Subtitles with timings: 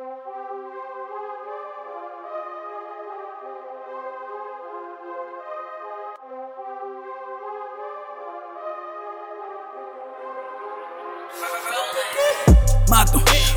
[0.00, 0.08] Mato,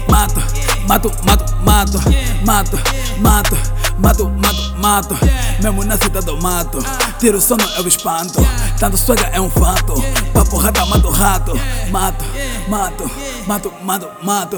[0.10, 0.42] mato,
[0.86, 2.00] mato, mato, mato,
[2.44, 2.78] mato,
[3.21, 3.57] mato,
[3.98, 5.18] mato, mato, mato.
[5.62, 6.80] Mesmo na cidade do mato,
[7.20, 8.46] tiro sono o espanto.
[8.78, 9.94] Tanto swagger é um fato,
[10.34, 11.54] papo rata mato rato.
[11.89, 12.25] Mato,
[12.68, 13.10] mato,
[13.48, 14.57] mato, mato, mato.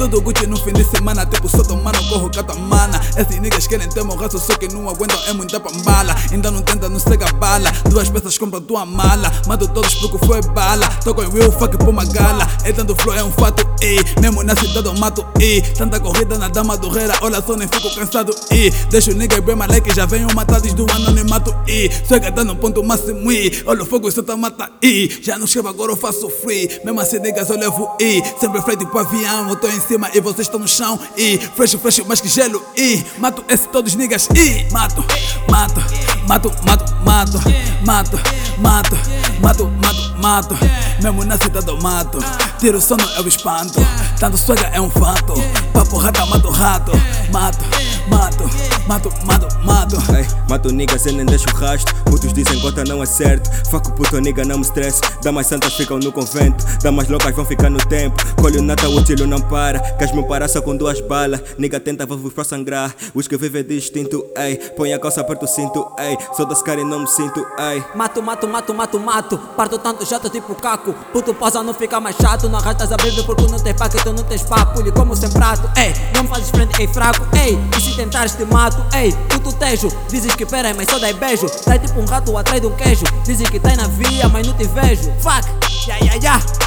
[0.00, 2.98] Tudo Gucci no fim de semana, tipo só tomando corro com a tua mana.
[3.18, 6.16] Esses niggas querem ter meu raço, só que não aguentam, é muita pambala.
[6.32, 7.70] Ainda não tenta, não cega bala.
[7.86, 9.30] Duas peças compram tua mala.
[9.46, 10.86] Mato todos porque foi bala.
[11.04, 12.48] Toco em real fuck por uma gala.
[12.64, 16.38] É tanto flow, é um fato, e mesmo na cidade eu mato, e tanta corrida
[16.38, 17.14] na dama do reira.
[17.20, 20.80] Olha só, nem fico cansado, e deixa o nigga bem maleque, já venho matar desde
[20.80, 24.70] o anonimato, e swagger tá no ponto máximo, e olha o fogo, só tá mata,
[24.82, 26.70] e já não escrevo, agora eu faço free.
[26.84, 30.20] Mesmo assim, niggas, eu levo, e sempre frente pro avião, eu tô em cima e
[30.20, 30.98] vocês estão no chão.
[31.16, 32.64] E fresh, fresh, mais que gelo.
[32.76, 34.28] E mato esse todos niggas.
[34.34, 35.04] E mato,
[35.48, 35.80] mato,
[36.28, 37.40] mato, mato, mato
[37.84, 38.20] Mato,
[38.58, 38.96] mato,
[39.40, 40.58] mato, mato, mato.
[41.02, 42.18] Mesmo na cidade do mato.
[42.58, 43.80] Tiro sono eu espanto.
[44.18, 45.34] Tanto swagger é um fato.
[45.72, 46.92] Papo rata, mato rato.
[47.32, 47.64] Mato,
[48.08, 49.96] mato mato, mato, mato.
[50.14, 51.94] Ei, mato nigga, cê nem deixa o rastro.
[52.04, 53.50] Putos dizem gota não é certo.
[53.70, 55.00] Faco puto nigga, não me stress.
[55.22, 56.64] Damas santas ficam no convento.
[56.82, 58.16] Damas loucas vão ficar no tempo.
[58.40, 59.80] Colho nata, o tiro não para.
[59.80, 61.40] Queres me parar só com duas balas.
[61.58, 62.94] Nigga tenta vos pra sangrar.
[63.14, 64.56] Os que vivem distinto, ei.
[64.76, 66.16] Põe a calça perto do cinto, ei.
[66.36, 67.82] Sou das caras e não me sinto, ei.
[67.94, 69.38] Mato, mato, mato, mato, mato.
[69.56, 70.94] Parto tanto jato tipo caco.
[71.12, 72.48] Puto pausa não fica mais chato.
[72.48, 74.80] Não arrastas a breve porque não tens paque, tu não tens papo.
[74.80, 75.94] Lhe como sem prato, ei.
[76.14, 77.58] Não me fazes frente, ei, fraco, ei.
[77.76, 79.88] E se tentares te mato, gato, ei, puto tejo.
[80.08, 81.48] Dizes que pera, mas só dai beijo.
[81.48, 83.04] Sai tipo um rato atrás de um queijo.
[83.24, 85.12] Dizem que tá na via, mas não te vejo.
[85.20, 85.46] Fuck,
[85.86, 86.20] ya yeah, ya yeah, ya.
[86.20, 86.60] Yeah.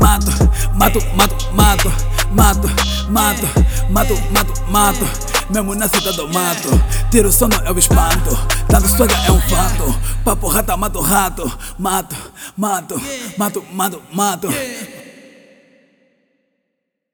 [0.00, 0.30] Mato,
[0.74, 2.66] mato, mato, mato Mato,
[3.10, 3.46] mato,
[3.90, 5.06] mato, mato, mato.
[5.50, 6.68] Mesmo na cidade do mato.
[7.10, 8.34] Tiro sono eu espanto.
[8.68, 9.94] Tanto swag é um fato.
[10.24, 11.58] Papo rata, mato rato.
[11.78, 12.16] Mato,
[12.56, 13.00] mato,
[13.36, 14.48] mato, mato, mato.